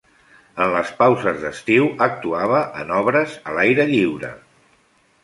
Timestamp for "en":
0.63-0.71, 2.85-2.95